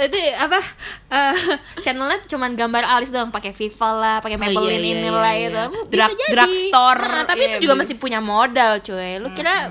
[0.02, 0.60] Itu apa?
[1.10, 1.36] eh,
[1.84, 5.34] channelnya cuman gambar alis doang pakai Viva lah pakai Oh, Maybelline iya, iya, ini lah
[5.34, 5.68] iya, itu iya.
[5.68, 7.82] Bisa Drug- drugstore, Nah, tapi iya, itu juga beli.
[7.82, 9.70] mesti punya modal cuy lu kira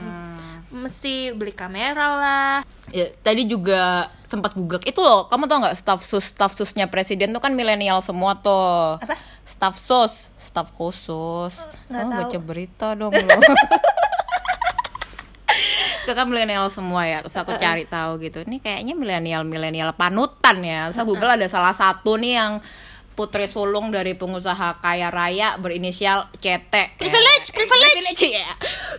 [0.69, 2.55] mesti beli kamera lah
[2.89, 7.31] Ya, tadi juga sempat google itu loh kamu tau nggak staff sus staff susnya presiden
[7.31, 9.17] tuh kan milenial semua tuh Apa?
[9.43, 12.17] staff sus staff khusus nggak tahu.
[12.19, 13.37] baca berita dong lo
[16.09, 20.57] itu kan milenial semua ya terus aku cari tahu gitu ini kayaknya milenial milenial panutan
[20.65, 22.53] ya terus aku google ada salah satu nih yang
[23.13, 27.55] putri sulung dari pengusaha kaya raya berinisial CT Privilege, Ya.
[27.61, 28.23] privilege.
[28.25, 28.49] ya.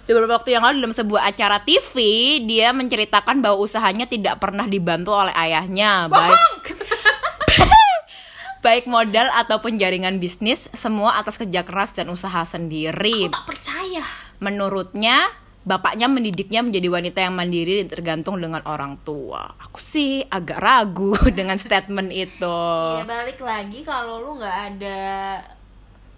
[0.05, 1.95] Beberapa waktu yang lalu dalam sebuah acara TV
[2.45, 6.77] dia menceritakan bahwa usahanya tidak pernah dibantu oleh ayahnya baik
[8.65, 13.31] baik modal ataupun jaringan bisnis semua atas kerja keras dan usaha sendiri.
[13.31, 14.03] tak percaya
[14.37, 15.25] Menurutnya
[15.69, 19.53] bapaknya mendidiknya menjadi wanita yang mandiri dan tergantung dengan orang tua.
[19.69, 22.57] Aku sih agak ragu dengan statement itu.
[22.97, 25.01] ya balik lagi kalau lu nggak ada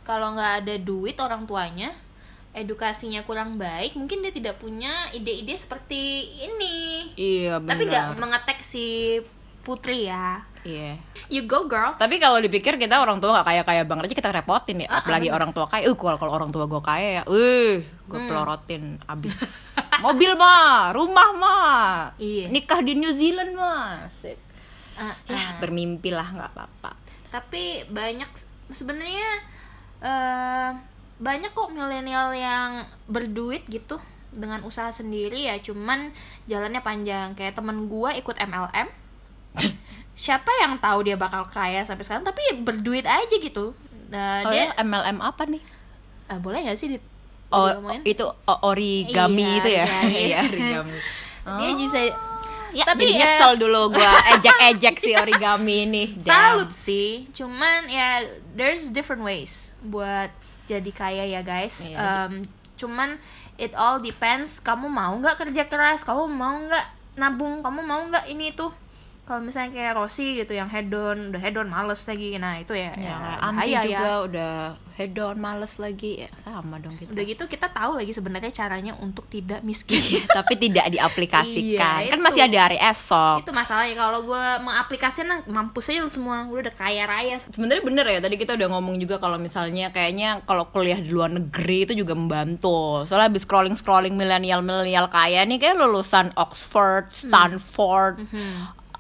[0.08, 1.92] kalau nggak ada duit orang tuanya
[2.52, 7.72] edukasinya kurang baik mungkin dia tidak punya ide-ide seperti ini Iya benar.
[7.76, 9.20] tapi nggak mengetek si
[9.62, 10.94] putri ya Iya.
[11.26, 14.30] you go girl Tapi kalau dipikir kita orang tua nggak kaya kaya banget aja kita
[14.30, 14.94] repotin ya.
[14.94, 15.90] Ah, Apalagi orang tua kaya.
[15.90, 18.30] Uh kalau kalau orang tua gue kaya ya, uh gue Hmm.
[18.30, 19.42] pelorotin abis.
[20.06, 22.54] Mobil mah, rumah mah, Iya.
[22.54, 24.06] nikah di New Zealand mah.
[24.06, 24.38] Asik.
[25.02, 25.58] Ah, Ya, ah.
[25.58, 26.94] bermimpi lah nggak apa-apa.
[27.34, 28.30] tapi banyak
[28.70, 29.30] sebenarnya
[30.02, 30.70] eh
[31.18, 33.98] banyak kok milenial yang berduit gitu
[34.30, 36.14] dengan usaha sendiri ya cuman
[36.46, 39.01] jalannya panjang kayak temen gua ikut MLM
[40.14, 43.74] siapa yang tahu dia bakal kaya sampai sekarang tapi berduit aja gitu
[44.08, 45.64] Nah, Oh dia ya, MLM apa nih?
[46.28, 46.98] eh, boleh gak sih di,
[47.48, 47.72] Oh,
[48.04, 49.86] itu o- origami Iya, itu ya?
[50.28, 50.98] iya, origami.
[51.58, 52.00] dia bisa
[52.72, 56.04] Ya, Tapi, eh, nyesel dulu gua ejek-ejek si origami ini.
[56.14, 56.24] Damn.
[56.24, 60.32] salut sih cuman ya there's different ways buat
[60.66, 62.28] jadi kaya ya guys Iya.
[62.28, 62.44] Em,
[62.76, 63.20] cuman
[63.56, 68.24] it all depends kamu mau nggak kerja keras kamu mau nggak nabung kamu mau nggak
[68.26, 68.68] ini itu
[69.32, 72.36] kalau misalnya kayak Rossi gitu yang hedon udah hedon males lagi.
[72.36, 74.56] Nah itu ya, Ya, ya Amti bahaya juga ya udah
[75.00, 76.28] head on males lagi.
[76.28, 77.16] Ya sama dong kita.
[77.16, 79.98] udah gitu kita tahu lagi sebenarnya caranya untuk tidak miskin.
[80.38, 82.06] Tapi tidak diaplikasikan.
[82.06, 82.28] Iya, kan itu.
[82.28, 83.48] masih ada hari esok.
[83.48, 86.44] Itu masalahnya kalau gue mengaplikasikan mampus aja semua.
[86.52, 87.40] Gue udah kaya raya.
[87.40, 91.32] Sebenarnya bener ya tadi kita udah ngomong juga kalau misalnya kayaknya kalau kuliah di luar
[91.32, 93.08] negeri itu juga membantu.
[93.08, 98.28] Soalnya habis scrolling scrolling milenial milenial kaya nih kayak lulusan Oxford Stanford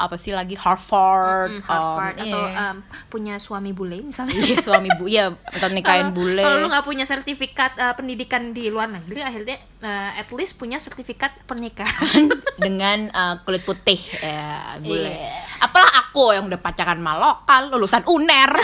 [0.02, 2.68] apa sih lagi Harvard, Hmm, Harvard um, atau iya.
[2.68, 6.68] em, punya suami bule misalnya Iya, suami bu ya atau nikahin Kalau- bule Kalau lu
[6.68, 12.28] nggak punya sertifikat eh, pendidikan di luar negeri, akhirnya eh, at least punya sertifikat pernikahan.
[12.62, 15.34] dengan uh, kulit putih ya bule Iya.
[15.62, 18.52] apalah aku yang udah pacaran sama lokal lulusan uner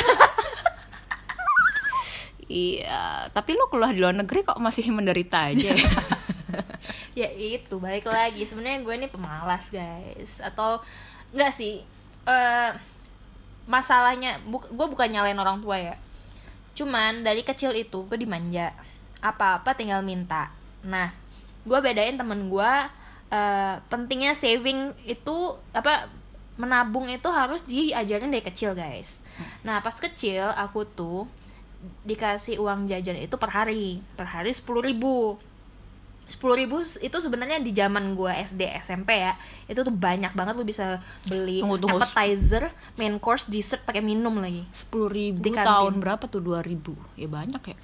[2.48, 5.90] iya tapi lu keluar di luar negeri kok masih menderita aja ya?
[7.20, 8.46] ya itu balik lagi.
[8.46, 10.40] Sebenarnya gue ini pemalas guys.
[10.40, 10.80] Atau
[11.34, 11.84] nggak sih?
[12.28, 12.72] eh
[13.68, 15.96] masalahnya, bu gue bukan nyalain orang tua ya.
[16.76, 18.76] Cuman dari kecil itu gue dimanja.
[19.24, 20.52] Apa-apa tinggal minta.
[20.84, 21.12] Nah,
[21.64, 22.72] gue bedain temen gue.
[23.28, 25.36] eh pentingnya saving itu
[25.76, 26.08] apa
[26.58, 29.22] menabung itu harus diajarin dari kecil guys.
[29.62, 31.30] Nah pas kecil aku tuh
[32.08, 35.38] dikasih uang jajan itu per hari, per hari sepuluh ribu.
[36.28, 40.64] Sepuluh ribu itu sebenarnya di zaman gua SD SMP ya itu tuh banyak banget lu
[40.64, 41.98] bisa beli Tunggu, tunggu.
[41.98, 44.68] appetizer, main course, dessert pakai minum lagi.
[44.70, 45.66] sepuluh ribu Di kantin.
[45.66, 47.78] tahun berapa tuh dua ribu ya banyak ya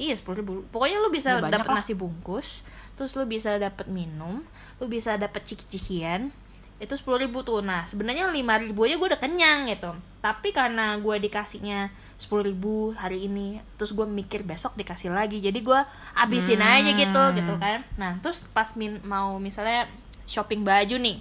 [0.00, 0.52] Iya sepuluh ribu.
[0.72, 2.64] Pokoknya lu bisa Ya, dapat nasi bungkus,
[2.96, 4.40] terus lu bisa dapat minum,
[4.80, 6.32] lu bisa dapat ciki-cikian.
[6.82, 7.62] Itu sepuluh ribu tuh.
[7.62, 9.94] Nah sebenarnya lima ribu aja gue udah kenyang gitu.
[10.18, 15.38] Tapi karena gue dikasihnya sepuluh ribu hari ini, terus gue mikir besok dikasih lagi.
[15.38, 15.80] Jadi gue
[16.18, 17.86] abisin aja gitu, gitu kan.
[17.94, 19.86] Nah terus pas min mau misalnya
[20.26, 21.18] shopping baju nih,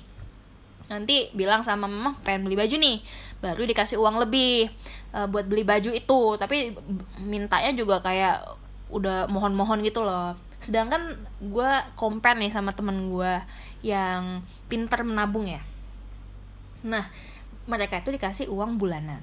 [0.91, 2.99] nanti bilang sama mama pengen beli baju nih
[3.39, 4.67] baru dikasih uang lebih
[5.15, 6.75] eh, buat beli baju itu tapi
[7.23, 8.43] mintanya juga kayak
[8.91, 13.33] udah mohon-mohon gitu loh sedangkan gue compare nih sama temen gue
[13.81, 15.61] yang pinter menabung ya.
[16.81, 17.09] Nah
[17.65, 19.21] mereka itu dikasih uang bulanan.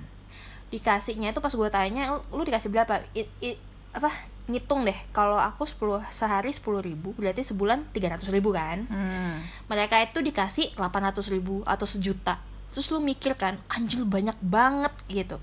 [0.68, 3.00] Dikasihnya itu pas gue tanya lu, dikasih berapa?
[3.16, 3.58] I- i-
[3.90, 4.12] apa
[4.46, 4.96] ngitung deh.
[5.10, 8.84] Kalau aku 10 sehari 10 ribu berarti sebulan 300 ribu kan?
[8.86, 9.40] Hmm.
[9.66, 12.38] mereka itu dikasih 800 ribu atau sejuta.
[12.72, 15.40] Terus lu mikir kan anjir banyak banget gitu.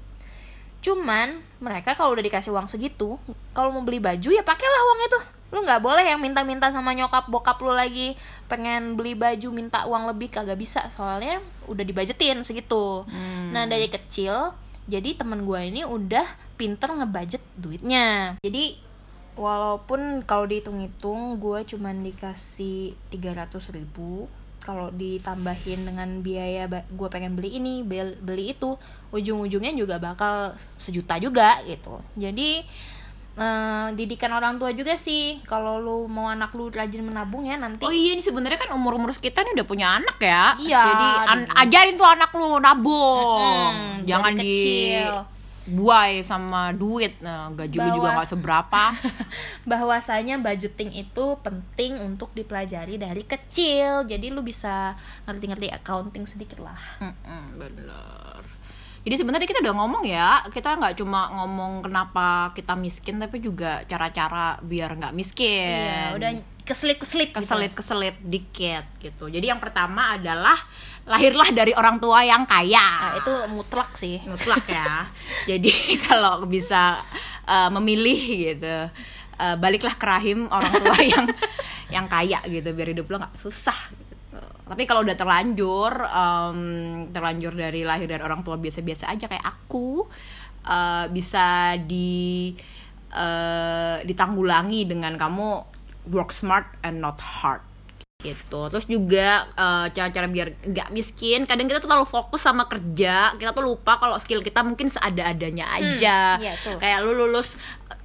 [0.81, 3.17] Cuman mereka kalau udah dikasih uang segitu
[3.51, 5.19] kalau mau beli baju ya pakailah uang itu
[5.53, 8.17] lu nggak boleh yang minta-minta sama nyokap bokap lu lagi
[8.49, 10.89] pengen beli baju minta uang lebih kagak bisa.
[10.93, 13.05] Soalnya udah dibajetin segitu.
[13.05, 13.53] Hmm.
[13.53, 14.51] nah dari kecil
[14.85, 16.25] jadi temen gue ini udah
[16.57, 18.37] pinter ngebudget duitnya.
[18.41, 18.77] Jadi
[19.35, 24.31] walaupun kalau dihitung-hitung gue cuman dikasih 300 ribu
[24.65, 28.73] kalau ditambahin dengan biaya gue pengen beli ini bel- beli itu
[29.13, 32.01] ujung-ujungnya juga bakal sejuta juga gitu.
[32.17, 32.65] Jadi
[33.35, 37.81] eh, didikan orang tua juga sih kalau lu mau anak lu rajin menabung ya nanti
[37.81, 40.55] Oh iya, ini sebenarnya kan umur-umur kita nih udah punya anak ya.
[40.57, 43.71] Iya, Jadi an- ajarin tuh anak lu nabung.
[43.71, 45.11] Mm-mm, Jangan di kecil.
[45.65, 47.17] buai sama duit.
[47.19, 48.83] Nah, gaji lu juga nggak seberapa.
[49.65, 54.93] bahwasanya budgeting itu penting untuk dipelajari dari kecil jadi lu bisa
[55.25, 58.34] ngerti-ngerti accounting sedikit lah Mm-mm, bener.
[59.05, 63.85] Jadi sebenarnya kita udah ngomong ya, kita nggak cuma ngomong kenapa kita miskin, tapi juga
[63.85, 65.77] cara-cara biar nggak miskin.
[65.77, 66.29] iya udah
[66.65, 67.37] keselip-keselip gitu.
[67.39, 69.29] keselip-keselip dikit gitu.
[69.29, 70.57] Jadi yang pertama adalah
[71.05, 72.81] lahirlah dari orang tua yang kaya.
[72.81, 75.05] Nah, itu mutlak sih mutlak ya.
[75.53, 75.71] Jadi
[76.09, 76.97] kalau bisa
[77.45, 78.17] uh, memilih
[78.51, 78.89] gitu,
[79.37, 81.25] uh, baliklah ke rahim orang tua yang
[81.93, 83.77] yang kaya gitu biar hidup lo nggak susah.
[84.65, 86.59] Tapi kalau udah terlanjur, um,
[87.13, 90.09] terlanjur dari lahir dari orang tua biasa-biasa aja kayak aku,
[90.65, 92.53] uh, bisa di
[93.13, 95.47] uh, ditanggulangi dengan kamu
[96.09, 97.61] work smart and not hard
[98.25, 103.37] gitu terus juga eh, cara-cara biar nggak miskin kadang kita tuh terlalu fokus sama kerja
[103.37, 106.81] kita tuh lupa kalau skill kita mungkin seada-adanya aja iya tuh.
[106.81, 107.53] kayak lu lulus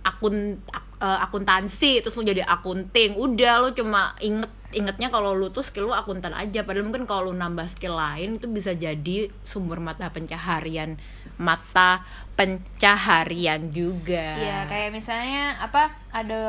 [0.05, 3.17] akun ak- eh, akuntansi terus lu jadi akunting.
[3.17, 6.63] Udah lu cuma inget ingetnya kalau lu tuh skill lu akuntan aja.
[6.63, 10.95] Padahal mungkin kalau lu nambah skill lain itu bisa jadi sumber mata pencaharian
[11.41, 12.05] mata
[12.37, 14.37] pencaharian juga.
[14.37, 16.43] Iya, kayak misalnya apa ada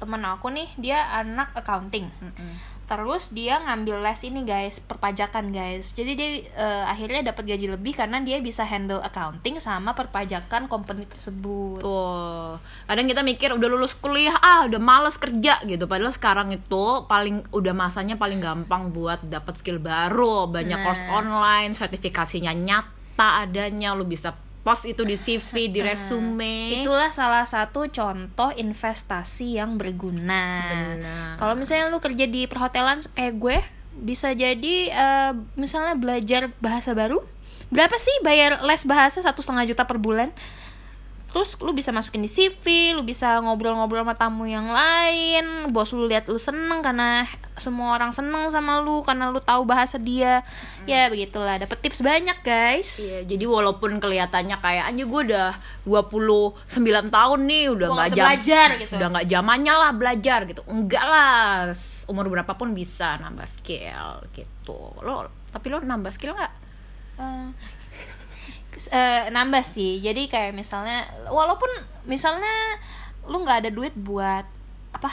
[0.00, 2.08] teman aku nih, dia anak accounting.
[2.08, 2.80] Mm-mm.
[2.90, 5.94] Terus dia ngambil les ini guys, perpajakan guys.
[5.94, 11.06] Jadi dia eh, akhirnya dapat gaji lebih karena dia bisa handle accounting sama perpajakan company
[11.06, 11.78] tersebut.
[11.78, 12.58] Tuh,
[12.90, 15.86] kadang kita mikir udah lulus kuliah ah udah males kerja gitu.
[15.86, 20.86] Padahal sekarang itu paling udah masanya paling gampang buat dapat skill baru, banyak Nah.
[20.90, 26.80] course online, sertifikasinya nyata adanya, lu bisa post itu di CV, di resume.
[26.80, 30.44] Itulah salah satu contoh investasi yang berguna.
[31.40, 33.56] Kalau misalnya lu kerja di perhotelan kayak gue,
[34.00, 37.20] bisa jadi eh, misalnya belajar bahasa baru.
[37.70, 40.34] Berapa sih bayar les bahasa satu setengah juta per bulan?
[41.30, 46.10] Terus lu bisa masukin di CV, lu bisa ngobrol-ngobrol sama tamu yang lain, bos lu
[46.10, 47.22] lihat lu seneng karena
[47.54, 50.42] semua orang seneng sama lu karena lu tahu bahasa dia.
[50.90, 52.90] Ya begitulah, dapet tips banyak guys.
[52.98, 55.54] Iya, jadi walaupun kelihatannya kayak anjir gue udah
[55.86, 56.66] 29
[57.10, 58.92] tahun nih udah nggak jam belajar gitu.
[58.98, 61.72] udah nggak zamannya lah belajar gitu enggak lah
[62.06, 66.52] umur berapapun bisa nambah skill gitu lo tapi lo nambah skill nggak
[67.20, 67.48] Eh,
[68.90, 69.98] eh, nambah sih.
[69.98, 71.68] Jadi kayak misalnya walaupun
[72.04, 72.78] misalnya
[73.28, 74.44] lu nggak ada duit buat
[74.90, 75.10] apa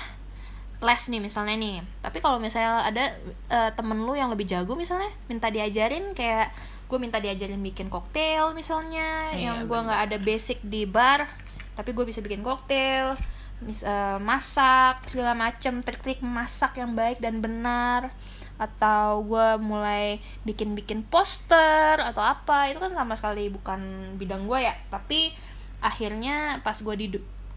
[0.78, 1.82] les nih misalnya nih.
[2.02, 3.04] Tapi kalau misalnya ada
[3.50, 6.54] eh, temen lu yang lebih jago misalnya minta diajarin kayak
[6.88, 11.28] gue minta diajarin bikin koktail misalnya Iya, yang gue nggak ada basic di bar
[11.76, 13.20] tapi gue bisa bikin koktail
[13.60, 18.08] mis- eh, masak segala macem trik-trik masak yang baik dan benar
[18.58, 24.76] atau gue mulai bikin-bikin poster atau apa itu kan sama sekali bukan bidang gue ya.
[24.89, 25.34] Tapi
[25.82, 26.96] akhirnya pas gue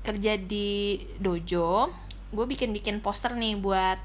[0.00, 1.92] kerja di dojo
[2.30, 3.98] gue bikin-bikin poster nih buat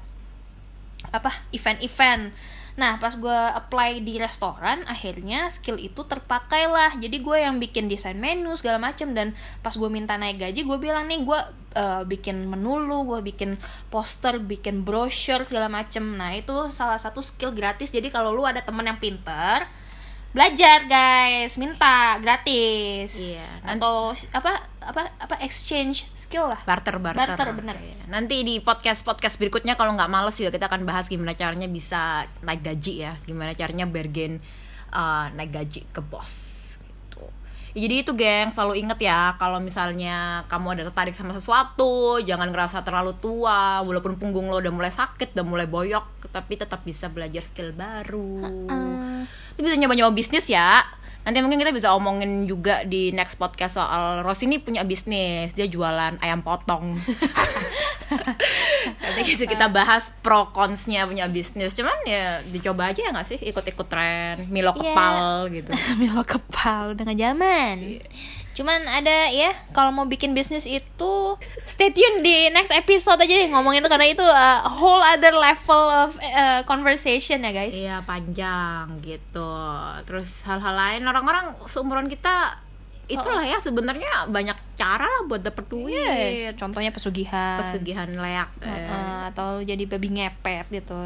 [1.14, 2.34] apa event-event
[2.76, 7.86] nah pas gue apply di restoran akhirnya skill itu terpakai lah jadi gue yang bikin
[7.86, 9.12] desain menu segala macem.
[9.12, 11.40] Dan pas gue minta naik gaji gue bilang nih gue
[11.76, 13.60] eh, bikin menu lu gue bikin
[13.92, 16.02] poster bikin brochure segala macem.
[16.16, 17.92] Nah itu salah satu skill gratis.
[17.92, 19.64] Jadi kalau lu ada temen yang pinter
[20.36, 21.56] belajar guys.
[21.56, 23.16] Minta gratis.
[23.16, 23.46] Iya,
[23.80, 26.60] atau apa apa apa exchange skill lah.
[26.68, 27.24] Barter barter.
[27.24, 27.76] Barter, bener.
[27.80, 28.04] Iya.
[28.06, 32.28] nanti di podcast podcast berikutnya kalau nggak males juga kita akan bahas gimana caranya bisa
[32.44, 33.12] naik gaji ya.
[33.24, 34.44] Gimana caranya bargain
[34.92, 36.55] uh, naik gaji ke bos
[37.76, 42.48] Ya, jadi itu geng selalu inget ya kalau misalnya kamu ada tertarik sama sesuatu jangan
[42.48, 47.12] ngerasa terlalu tua walaupun punggung lo udah mulai sakit udah mulai boyok tapi tetap bisa
[47.12, 48.48] belajar skill baru.
[48.48, 50.88] Eh, Lu bisa nyoba-nyoba bisnis ya
[51.26, 55.52] nanti mungkin kita bisa omongin juga di next podcast soal Ros ini punya bisnis.
[55.52, 56.94] Dia jualan ayam potong.
[59.02, 61.74] Nanti gitu kita bahas pro consnya punya bisnis.
[61.74, 63.38] Cuman ya dicoba aja ya nggak sih?
[63.42, 64.46] Ikut-ikut tren.
[64.46, 64.78] Milo Iya.
[64.78, 65.18] kepal
[65.50, 65.70] gitu.
[66.00, 67.76] Milo kepal dengan zaman.
[68.56, 71.12] Cuman ada ya kalau mau bikin bisnis itu
[71.68, 75.84] stay tune di next episode aja deh ngomongin itu karena itu uh, whole other level
[75.92, 77.76] of uh, conversation ya guys.
[77.76, 79.52] Iya panjang gitu.
[80.08, 82.64] Terus hal-hal lain orang-orang seumuran kita
[83.06, 85.94] itulah ya sebenarnya banyak cara lah buat dapet duit.
[85.94, 87.62] Iya, contohnya pesugihan.
[87.62, 88.50] Pesugihan leak.
[88.64, 88.66] eh.
[88.66, 90.96] Uh, atau jadi babi ngepet gitu.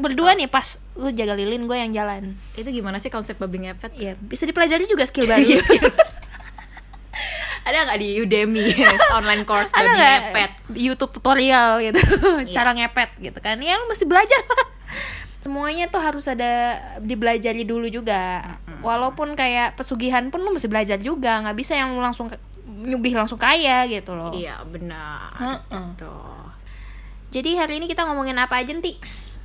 [0.00, 2.32] Berdua nih pas lu jaga lilin gue yang jalan.
[2.56, 3.92] Itu gimana sih konsep babi ngepet?
[3.92, 5.58] Iya, bisa dipelajari juga skill baru.
[7.70, 8.66] Ada nggak di Udemy?
[9.22, 10.50] Online course ada nggak ngepet?
[10.74, 12.02] YouTube tutorial gitu?
[12.50, 13.62] Cara ngepet gitu kan.
[13.62, 14.66] Ya lu mesti belajar lah.
[15.38, 18.42] Semuanya tuh harus ada dibelajari dulu juga.
[18.82, 21.38] Walaupun kayak pesugihan pun lu mesti belajar juga.
[21.46, 22.26] Nggak bisa yang lu langsung
[22.66, 24.34] nyubih langsung kaya gitu loh.
[24.34, 25.30] Iya benar.
[25.38, 25.86] Heeh.
[25.94, 26.16] Gitu.
[27.30, 28.98] jadi hari ini kita ngomongin apa aja nanti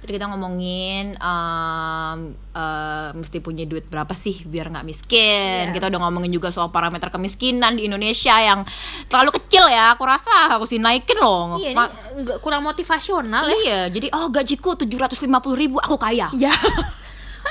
[0.06, 2.20] Jadi kita ngomongin em,
[2.54, 5.66] em, mesti punya duit berapa sih biar nggak miskin.
[5.66, 5.74] Iya.
[5.74, 8.62] Kita udah ngomongin juga soal parameter kemiskinan di Indonesia yang
[9.06, 9.92] terlalu kecil ya.
[9.92, 11.58] Aku rasa harus dinaikin loh.
[11.58, 15.26] iya Ma- ini kurang motivasional ya Iya, jadi oh gajiku 750
[15.58, 16.30] ribu aku kaya.
[16.32, 16.54] ya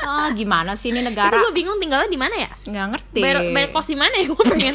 [0.05, 1.33] Ah, gimana sih ini itu negara?
[1.35, 3.19] gue bingung tinggalnya di mana ya Nggak ngerti.
[3.19, 4.75] bayar bayar kos di mana ya gue pengen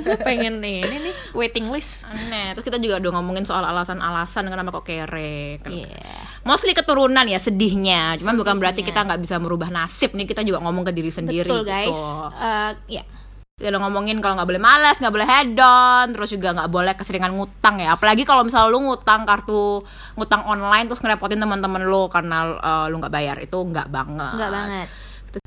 [0.00, 2.52] gue pengen nih ini nih waiting list Aneh.
[2.52, 5.58] Terus kita juga udah ngomongin soal alasan-alasan kenapa kok kere.
[5.58, 6.10] Kan- Iya.
[6.42, 8.16] Mostly keturunan ya sedihnya.
[8.16, 8.60] Cuman bukan Sedihnya.
[8.60, 10.24] berarti kita nggak bisa merubah nasib nih.
[10.24, 11.44] Kita juga ngomong ke diri sendiri.
[11.44, 12.26] betul guys gitu.
[12.34, 13.21] Eh, ya Kita
[13.60, 17.84] udah ngomongin kalau nggak boleh malas, nggak boleh hedon, terus juga nggak boleh keseringan ngutang
[17.84, 17.94] ya.
[17.94, 19.84] Apalagi kalau misalnya lu ngutang kartu
[20.16, 24.34] ngutang online terus ngerepotin teman-teman lu karena eh, lu nggak bayar itu nggak banget.
[24.40, 24.88] nggak banget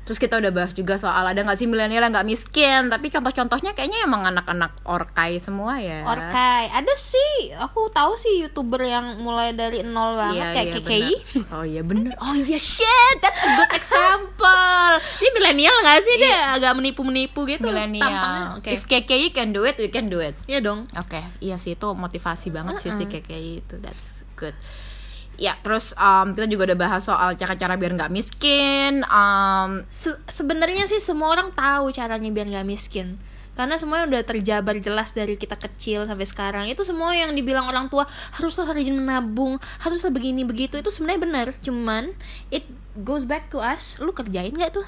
[0.06, 3.74] Terus kita udah bahas juga soal ada nggak sih milenial yang nggak miskin, tapi contoh-contohnya
[3.74, 6.06] kayaknya emang anak-anak orkai semua ya.
[6.06, 10.74] Orkai, ada sih, aku tahu sih youtuber yang mulai dari nol banget Iya, kayak iya,
[10.78, 11.02] KKI.
[11.10, 11.46] bener.
[11.50, 12.12] Oh iya bener.
[12.26, 14.90] Oh iya shit, that's a good example.
[15.18, 17.66] Dia milenial nggak sih dia agak menipu-menipu gitu.
[17.66, 18.62] Milenial.
[18.62, 18.78] Oke.
[18.78, 20.38] If KKI can do it, we can do it.
[20.46, 20.86] Iya dong.
[20.94, 23.10] Oke, iya sih itu motivasi banget sih si.
[23.10, 23.74] KKI itu.
[23.82, 24.54] That's good.
[25.36, 29.04] Ya, terus um, kita juga udah bahas soal cara-cara biar nggak miskin.
[29.04, 33.20] Um, Se- Sebenarnya sih semua orang tahu caranya biar nggak miskin.
[33.56, 36.64] Karena semuanya udah terjabar jelas dari kita kecil sampai sekarang.
[36.68, 38.04] Itu semua yang dibilang orang tua
[38.36, 40.76] haruslah rajin menabung, haruslah begini begitu.
[40.76, 41.46] Itu sebenarnya benar.
[41.64, 42.12] Cuman
[42.52, 42.68] it
[43.00, 43.96] goes back to us.
[44.00, 44.84] Lu kerjain nggak tuh?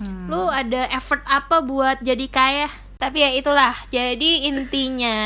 [0.00, 2.68] hmm, lu ada effort apa buat jadi kaya
[3.00, 5.18] tapi ya itulah jadi intinya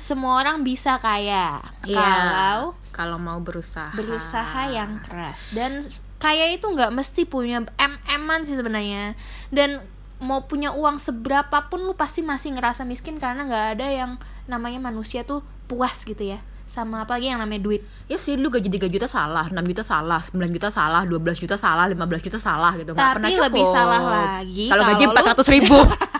[0.00, 3.92] semua orang bisa kaya iya, kalau kalau mau berusaha.
[3.92, 5.84] berusaha yang keras dan
[6.16, 9.12] kaya itu nggak mesti punya em-eman sih sebenarnya
[9.48, 9.84] dan
[10.16, 14.12] mau punya uang seberapa pun lu pasti masih ngerasa miskin karena nggak ada yang
[14.44, 18.70] namanya manusia tuh puas gitu ya sama apalagi yang namanya duit Ya sih, lu gaji
[18.70, 22.72] 3 juta salah, 6 juta salah, 9 juta salah, 12 juta salah, 15 juta salah
[22.74, 22.90] gitu.
[22.90, 23.46] Nggak Tapi pernah cukup.
[23.50, 25.76] lebih salah lagi Kalau gaji kalau lu- 400 ribu.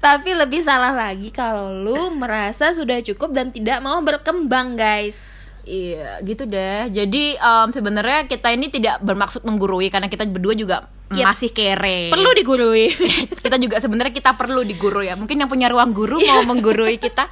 [0.00, 5.50] Tapi lebih salah lagi kalau lu merasa sudah cukup dan tidak mau berkembang, guys.
[5.66, 6.94] Iya, gitu deh.
[6.94, 11.22] Jadi em, sebenarnya kita ini tidak bermaksud menggurui karena kita berdua juga Yep.
[11.22, 12.10] masih kere.
[12.10, 12.90] Perlu digurui.
[13.46, 15.14] kita juga sebenarnya kita perlu diguru ya.
[15.14, 17.30] Mungkin yang punya ruang guru mau menggurui kita.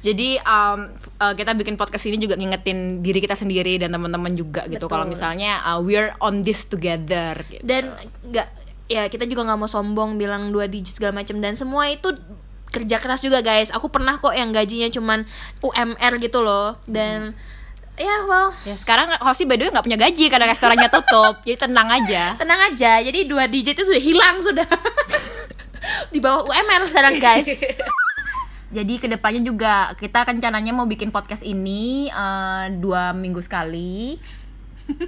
[0.00, 4.64] Jadi em, eh, kita bikin podcast ini juga ngingetin diri kita sendiri dan teman-teman juga
[4.64, 4.88] gitu.
[4.88, 7.36] Kalau misalnya uh, we're on this together.
[7.48, 7.62] Gitu.
[7.62, 7.92] dan
[8.26, 8.48] nggak
[8.92, 12.12] ya kita juga nggak mau sombong bilang dua digit segala macam dan semua itu
[12.72, 13.68] kerja keras juga, guys.
[13.72, 15.28] Aku pernah kok yang gajinya cuman
[15.60, 17.36] UMR gitu loh dan
[17.92, 21.40] ya well ya sekarang Hosi by the way nggak punya gaji karena restorannya tutup.
[21.46, 22.36] Jadi tenang aja.
[22.40, 23.00] tenang aja.
[23.04, 24.68] Jadi dua digit itu sudah hilang sudah.
[26.14, 27.66] Di bawah UMR sekarang, guys.
[28.76, 34.16] Jadi ke depannya juga kita rencananya mau bikin podcast ini eh, dua minggu sekali.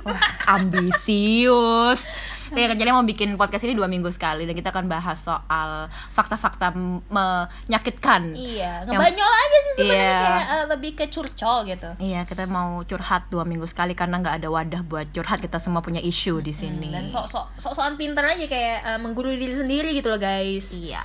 [0.02, 2.02] Wah, ambisius.
[2.54, 6.70] Ya rencananya mau bikin podcast ini dua minggu sekali dan kita akan bahas soal fakta-fakta
[7.10, 8.30] menyakitkan.
[8.30, 10.20] Iya, Yang- ngebanyol aja sih sebenarnya Iya.
[10.22, 11.90] kayak eh, lebih ke curcol gitu.
[11.98, 15.42] Iya, kita mau curhat dua minggu sekali karena nggak ada wadah buat curhat.
[15.42, 16.94] Kita semua punya isu di sini.
[16.94, 20.78] Dan sok-sok sok-sokan pinter aja kayak eh, menggurui diri sendiri gitu loh, guys.
[20.78, 21.02] Iya.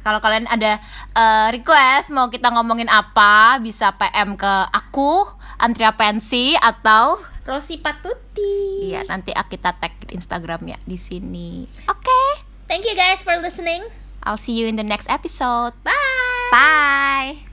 [0.00, 0.80] Kalau kalian ada
[1.14, 5.22] eh, request mau kita ngomongin apa, bisa PM ke aku,
[5.60, 8.86] Antria Pensi atau Rosi Patuti.
[8.86, 11.66] Iya, nanti kita tag Instagramnya di sini.
[11.90, 13.82] Oke, Thank you guys for listening.
[14.22, 15.74] I'll see you in the next episode.
[15.82, 16.50] Bye.
[16.54, 17.49] Bye.